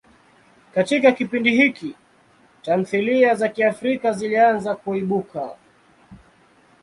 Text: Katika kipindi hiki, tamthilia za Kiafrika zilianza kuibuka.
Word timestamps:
Katika 0.73 1.11
kipindi 1.11 1.51
hiki, 1.55 1.95
tamthilia 2.61 3.35
za 3.35 3.49
Kiafrika 3.49 4.11
zilianza 4.13 4.75
kuibuka. 4.75 5.55